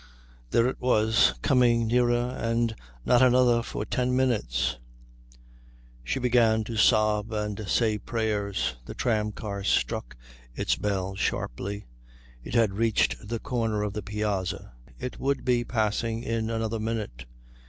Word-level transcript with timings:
There 0.49 0.65
it 0.67 0.81
was, 0.81 1.35
coming 1.43 1.85
nearer, 1.85 2.35
and 2.35 2.75
not 3.05 3.21
another 3.21 3.61
for 3.61 3.85
ten 3.85 4.15
minutes. 4.15 4.79
She 6.03 6.17
began 6.19 6.63
to 6.63 6.75
sob 6.75 7.31
and 7.31 7.69
say 7.69 7.99
prayers. 7.99 8.77
The 8.87 8.95
tramcar 8.95 9.63
struck 9.63 10.15
its 10.55 10.75
bell 10.75 11.13
sharply, 11.13 11.85
it 12.43 12.55
had 12.55 12.73
reached 12.73 13.27
the 13.27 13.37
corner 13.37 13.83
of 13.83 13.93
the 13.93 14.01
piazza, 14.01 14.73
it 14.97 15.19
would 15.19 15.45
be 15.45 15.63
passing 15.63 16.23
in 16.23 16.49
another 16.49 16.79
minute. 16.79 17.25